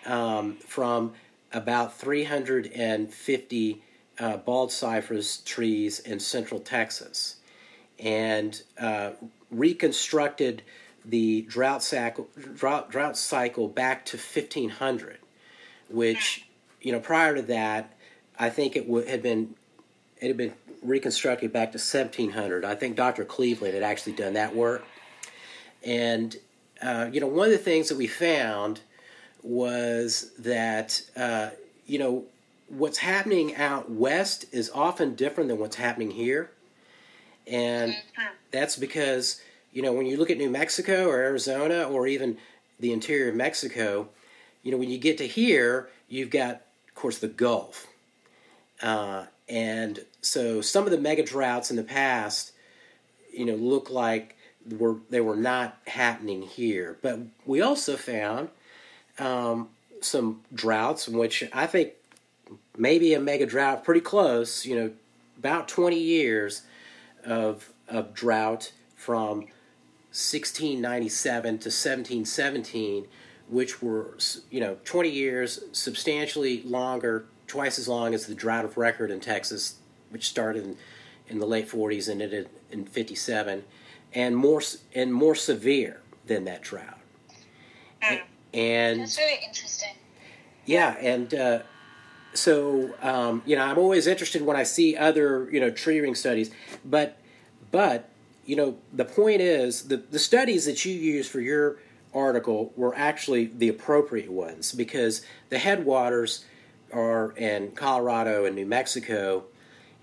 [0.06, 1.12] um, from
[1.52, 3.82] about 350
[4.18, 7.36] uh, bald cypress trees in central Texas,
[7.98, 9.10] and uh,
[9.50, 10.62] reconstructed
[11.04, 11.92] the drought
[12.54, 15.18] drought, drought cycle back to 1500,
[15.88, 16.46] which
[16.84, 17.92] you know prior to that,
[18.38, 19.54] I think it would had been
[20.20, 22.64] it had been reconstructed back to 1700.
[22.64, 23.24] I think Dr.
[23.24, 24.84] Cleaveland had actually done that work,
[25.82, 26.36] and
[26.80, 28.80] uh, you know one of the things that we found
[29.42, 31.50] was that uh,
[31.86, 32.24] you know
[32.68, 36.50] what's happening out west is often different than what's happening here,
[37.46, 37.96] and
[38.50, 39.40] that's because
[39.72, 42.36] you know when you look at New Mexico or Arizona or even
[42.78, 44.10] the interior of Mexico,
[44.62, 46.60] you know when you get to here, you've got
[46.94, 47.88] of course the Gulf,
[48.80, 52.52] uh, and so some of the mega droughts in the past,
[53.32, 54.36] you know, look like
[54.78, 58.48] were they were not happening here, but we also found
[59.18, 59.70] um,
[60.00, 61.94] some droughts in which I think
[62.76, 64.64] maybe a mega drought, pretty close.
[64.64, 64.90] You know,
[65.36, 66.62] about twenty years
[67.24, 69.48] of of drought from
[70.14, 73.06] 1697 to 1717,
[73.48, 74.16] which were
[74.50, 79.20] you know 20 years, substantially longer, twice as long as the drought of record in
[79.20, 79.76] Texas,
[80.10, 80.76] which started in,
[81.28, 83.64] in the late 40s and ended in 57,
[84.14, 84.62] and more
[84.94, 86.98] and more severe than that drought.
[88.02, 88.20] Mm.
[88.52, 89.94] And That's really interesting.
[90.64, 91.58] yeah, and uh,
[92.34, 96.14] so um, you know, I'm always interested when I see other you know tree ring
[96.14, 96.50] studies,
[96.84, 97.18] but
[97.70, 98.08] but
[98.46, 101.78] you know the point is the the studies that you use for your
[102.14, 106.44] article were actually the appropriate ones because the headwaters
[106.92, 109.44] are in Colorado and New Mexico,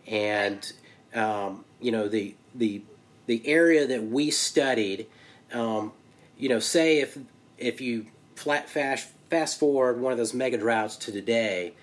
[0.05, 0.71] and
[1.15, 2.83] um, you know the the
[3.27, 5.07] the area that we studied.
[5.53, 5.93] Um,
[6.37, 7.17] you know, say if
[7.57, 11.73] if you flat fast fast forward one of those mega droughts to today,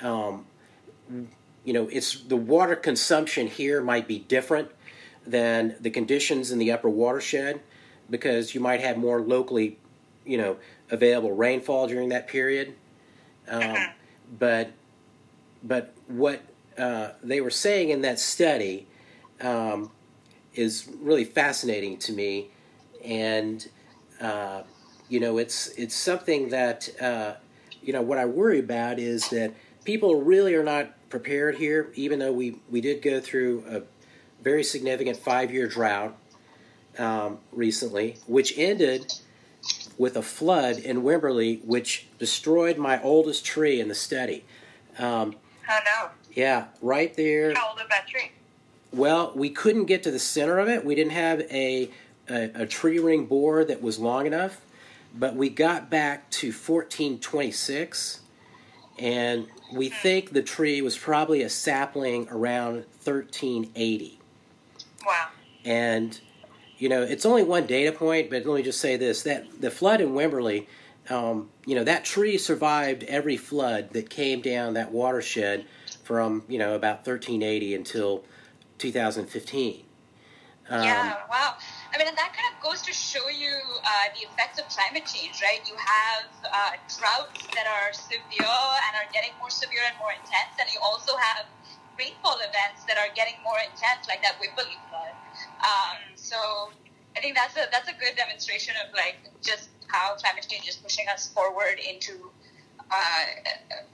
[0.00, 0.46] um,
[1.64, 4.70] you know, it's the water consumption here might be different
[5.26, 7.60] than the conditions in the upper watershed
[8.10, 9.78] because you might have more locally,
[10.24, 10.56] you know,
[10.90, 12.74] available rainfall during that period.
[13.48, 13.76] Um,
[14.38, 14.70] but
[15.62, 16.42] but what
[16.78, 18.86] uh, they were saying in that study
[19.40, 19.90] um,
[20.54, 22.48] is really fascinating to me,
[23.04, 23.66] and
[24.20, 24.62] uh,
[25.08, 27.34] you know, it's it's something that uh,
[27.82, 32.18] you know what I worry about is that people really are not prepared here, even
[32.18, 33.82] though we we did go through a
[34.42, 36.16] very significant five year drought
[36.98, 39.12] um, recently, which ended
[39.96, 44.44] with a flood in Wimberley, which destroyed my oldest tree in the study.
[44.98, 45.36] Um,
[45.68, 46.10] Oh no.
[46.32, 47.54] yeah, right there.
[47.54, 48.32] How old is that tree?
[48.92, 50.84] Well, we couldn't get to the center of it.
[50.84, 51.90] We didn't have a,
[52.28, 54.60] a, a tree ring bore that was long enough,
[55.14, 58.20] but we got back to 1426,
[58.98, 64.18] and we think the tree was probably a sapling around 1380.
[65.06, 65.28] Wow.
[65.64, 66.20] And
[66.78, 69.70] you know, it's only one data point, but let me just say this: that the
[69.70, 70.66] flood in Wimberley,
[71.10, 75.66] um, you know, that tree survived every flood that came down that watershed
[76.02, 78.24] from you know about 1380 until
[78.78, 79.84] 2015.
[80.70, 81.60] Um, yeah, wow.
[81.92, 83.52] I mean, and that kind of goes to show you
[83.84, 85.60] uh, the effects of climate change, right?
[85.68, 90.56] You have uh, droughts that are severe and are getting more severe and more intense,
[90.56, 91.44] and you also have
[91.98, 95.12] rainfall events that are getting more intense, like that Wimberley flood.
[95.60, 96.70] Um, so
[97.16, 100.76] I think that's a that's a good demonstration of like just how climate change is
[100.76, 102.30] pushing us forward into
[102.90, 103.24] uh,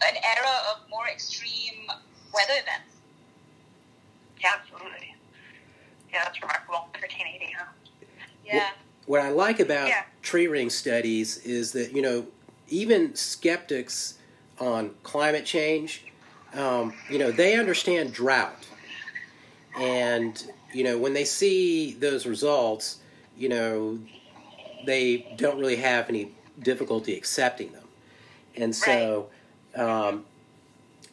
[0.03, 1.87] an era of more extreme
[2.33, 2.97] weather events.
[4.41, 5.15] Yeah, absolutely.
[6.13, 6.89] Yeah, that's remarkable.
[6.99, 7.65] 1380, huh?
[8.45, 8.71] Yeah.
[9.07, 10.05] What I like about Yeah.
[10.23, 12.27] tree ring studies is that you know
[12.69, 14.15] even skeptics
[14.59, 16.05] on climate change,
[16.55, 18.67] um, you know, they understand drought,
[19.79, 22.99] and you know when they see those results,
[23.37, 23.99] you know,
[24.87, 27.89] they don't really have any difficulty accepting them,
[28.57, 29.29] and so.
[29.77, 30.25] Um,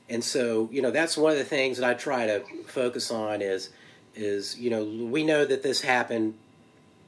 [0.10, 3.42] and so, you know, that's one of the things that I try to focus on
[3.42, 3.70] is,
[4.16, 6.34] is you know, we know that this happened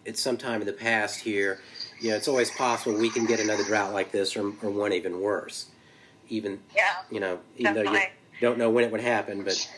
[0.05, 1.61] at some time in the past here.
[2.01, 4.91] You know, it's always possible we can get another drought like this or, or one
[4.93, 5.67] even worse.
[6.27, 6.95] Even, Yeah.
[7.09, 8.01] you know, even though you
[8.41, 9.69] don't know when it would happen, but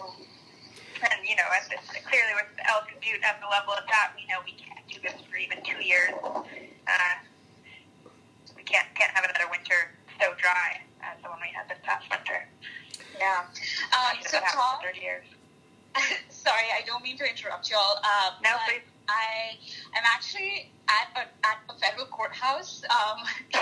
[1.04, 1.80] And, you know, at this,
[2.12, 5.16] clearly with Elephant Butte at the level of that, we know we can't do this
[5.32, 6.12] for even two years.
[6.20, 7.16] Uh,
[8.60, 12.04] we can't can't have another winter so dry as the one we had this past
[12.12, 12.44] winter.
[13.16, 13.48] Yeah.
[13.96, 15.26] Um, so Tom, for 30 years.
[16.30, 18.04] sorry, I don't mean to interrupt y'all.
[18.04, 18.84] Um, No, please.
[19.08, 19.60] I
[19.96, 23.20] am actually at a, at a federal courthouse um,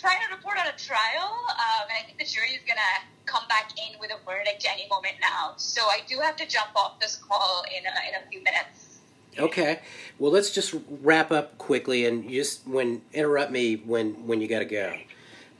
[0.00, 3.13] trying to report on a trial, um, and I think the jury is going to
[3.26, 5.54] come back in with a verdict any moment now.
[5.56, 8.98] So I do have to jump off this call in a, in a few minutes.
[9.38, 9.80] Okay.
[10.18, 14.60] Well, let's just wrap up quickly, and just when interrupt me when when you got
[14.60, 14.94] to go.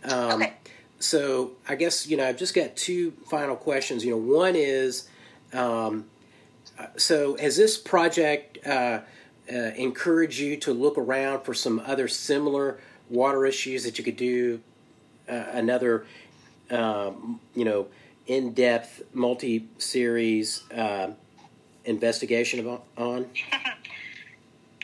[0.05, 0.53] Um, Okay.
[1.01, 4.05] So I guess you know I've just got two final questions.
[4.05, 5.09] You know, one is,
[5.53, 6.07] um,
[6.97, 9.01] so has this project uh,
[9.53, 12.79] uh, encouraged you to look around for some other similar
[13.11, 14.61] water issues that you could do
[15.29, 16.07] uh, another,
[16.71, 17.87] um, you know,
[18.27, 21.11] in-depth multi-series uh,
[21.85, 23.27] investigation on?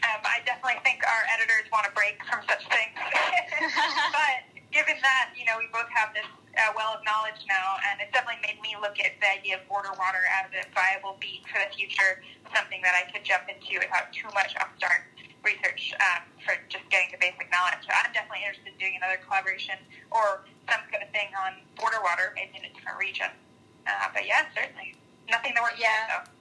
[0.01, 2.97] Um, I definitely think our editors want a break from such things.
[4.17, 6.25] but given that, you know, we both have this
[6.57, 9.63] uh, well of knowledge now, and it's definitely made me look at the idea of
[9.69, 12.25] border water as a viable beat for the future,
[12.57, 15.10] something that I could jump into without too much upstart
[15.45, 17.81] research um, for just getting the basic knowledge.
[17.85, 19.77] So I'm definitely interested in doing another collaboration
[20.13, 23.31] or some kind of thing on border water, maybe in a different region.
[23.87, 24.95] Uh, but yeah, certainly.
[25.31, 25.89] Nothing that works Yeah.
[25.89, 26.33] yet, though.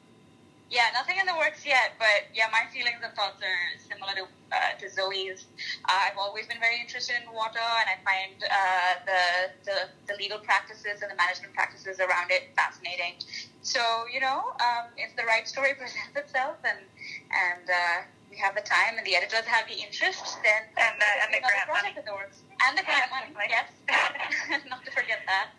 [0.70, 4.26] Yeah, nothing in the works yet, but yeah, my feelings and thoughts are similar to
[4.54, 5.46] uh, to Zoe's.
[5.86, 9.22] Uh, I've always been very interested in water, and I find uh, the,
[9.66, 9.78] the
[10.14, 13.18] the legal practices and the management practices around it fascinating.
[13.64, 13.82] So
[14.14, 16.86] you know, um, if the right story presents itself, and
[17.34, 17.98] and uh,
[18.30, 21.40] we have the time, and the editors have the interest, then And the- and the
[21.40, 21.96] grant money.
[22.06, 23.34] the works, and the grant money.
[23.50, 23.72] Yes,
[24.70, 25.50] not to forget that.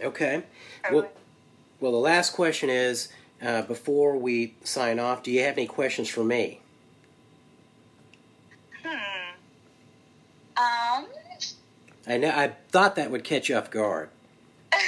[0.00, 0.42] Okay.
[0.90, 1.10] Well,
[1.80, 3.08] well, the last question is
[3.42, 5.22] uh, before we sign off.
[5.22, 6.60] Do you have any questions for me?
[8.82, 9.34] Hmm.
[10.56, 11.06] Um,
[12.06, 12.30] I know.
[12.30, 14.08] I thought that would catch you off guard.
[14.72, 14.78] uh,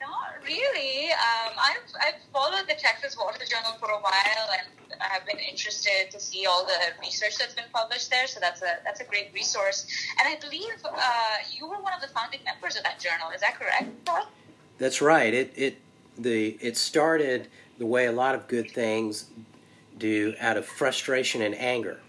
[0.00, 1.10] not really.
[1.10, 6.10] Um, I've, I've followed the Texas Water Journal for a while, and I've been interested
[6.10, 8.26] to see all the research that's been published there.
[8.26, 9.86] So that's a that's a great resource.
[10.18, 10.90] And I believe uh,
[11.52, 13.30] you were one of the founding members of that journal.
[13.34, 13.90] Is that correct?
[14.78, 15.32] That's right.
[15.32, 15.78] It it
[16.16, 17.48] the it started
[17.78, 19.26] the way a lot of good things
[19.96, 22.00] do out of frustration and anger.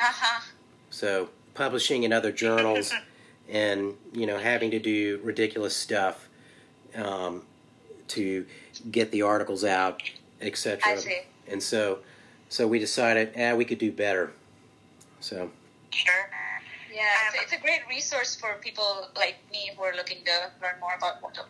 [0.00, 0.42] Uh huh.
[0.90, 2.92] So publishing in other journals
[3.48, 6.28] and you know having to do ridiculous stuff
[6.96, 7.42] um,
[8.08, 8.46] to
[8.90, 10.02] get the articles out,
[10.40, 10.80] etc.
[11.44, 11.52] I see.
[11.52, 11.98] And so
[12.48, 14.32] so we decided, ah, we could do better.
[15.20, 15.50] So
[15.90, 16.30] Sure.
[16.92, 20.78] Yeah, it's, it's a great resource for people like me who are looking to learn
[20.80, 21.42] more about water.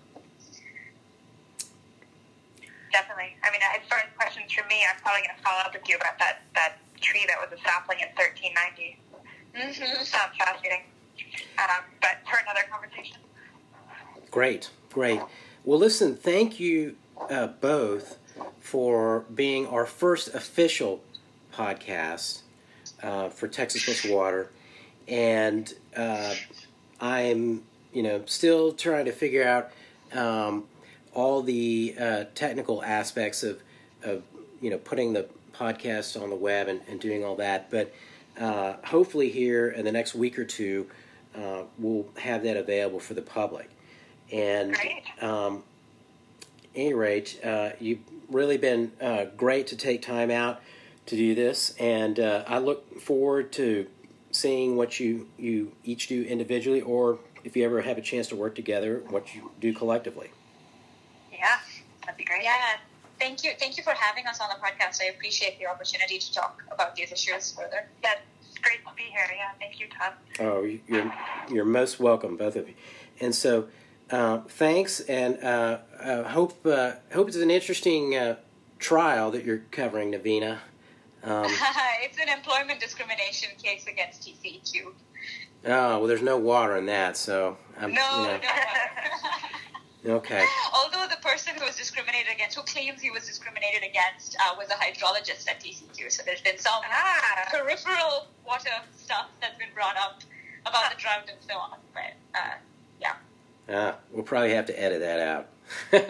[2.93, 3.34] Definitely.
[3.43, 5.88] I mean, as far as questions for me, I'm probably going to follow up with
[5.88, 8.99] you about that, that tree that was a sapling in 1390.
[9.57, 10.05] Mm-hmm.
[10.05, 10.84] Sounds fascinating.
[11.59, 13.16] Um, but for another conversation.
[14.30, 15.20] Great, great.
[15.64, 16.97] Well, listen, thank you
[17.30, 18.18] uh, both
[18.61, 21.03] for being our first official
[21.53, 22.43] podcast
[23.03, 24.51] uh, for Texas Plus Water,
[25.09, 26.35] and uh,
[27.01, 27.62] I'm,
[27.93, 29.70] you know, still trying to figure out
[30.16, 30.64] um,
[31.14, 33.61] all the uh, technical aspects of,
[34.03, 34.22] of,
[34.61, 37.70] you know, putting the podcast on the web and, and doing all that.
[37.70, 37.93] But
[38.41, 40.87] uh, hopefully, here in the next week or two,
[41.35, 43.68] uh, we'll have that available for the public.
[44.30, 44.76] And
[45.20, 45.62] um,
[46.75, 48.01] any rate, uh, you've
[48.31, 50.61] really been uh, great to take time out
[51.07, 53.87] to do this, and uh, I look forward to
[54.31, 58.37] seeing what you you each do individually, or if you ever have a chance to
[58.37, 60.31] work together, what you do collectively.
[61.33, 61.59] Yeah,
[62.03, 62.45] that'd be great.
[62.45, 62.77] Yeah.
[63.18, 63.53] Thank you.
[63.59, 65.01] Thank you for having us on the podcast.
[65.01, 67.87] I appreciate the opportunity to talk about these issues further.
[68.03, 69.27] Yeah, it's great to be here.
[69.37, 70.14] Yeah, thank you, Todd.
[70.41, 71.12] Oh, you're
[71.49, 72.75] you're most welcome, both of you.
[73.20, 73.68] And so,
[74.13, 78.37] uh, thanks, and uh, uh, hope uh, hope it's an interesting uh,
[78.79, 80.59] trial that you're covering, Navina.
[81.25, 81.47] Um,
[82.03, 84.87] it's an employment discrimination case against TCEQ.
[84.87, 88.41] oh well, there's no water in that, so I'm, No, you know,
[90.05, 90.15] no.
[90.17, 90.45] okay.
[90.75, 94.69] Although the person who was discriminated against, who claims he was discriminated against, uh, was
[94.71, 96.11] a hydrologist at TCEQ.
[96.11, 100.21] So there's been some Ah, peripheral water stuff that's been brought up
[100.67, 101.79] about the drought and so on.
[101.95, 102.55] But uh, yeah.
[103.69, 105.49] Ah, we'll probably have to edit that out.
[105.93, 106.05] okay.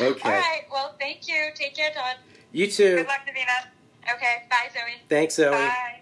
[0.00, 0.62] All right.
[0.70, 1.50] Well, thank you.
[1.54, 2.16] Take care, Todd.
[2.52, 2.96] You too.
[2.96, 4.14] good luck, Navina.
[4.14, 4.44] Okay.
[4.50, 4.94] Bye, Zoe.
[5.08, 5.50] Thanks, Zoe.
[5.50, 6.00] Bye.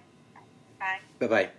[0.78, 0.98] Bye.
[1.18, 1.50] Bye bye.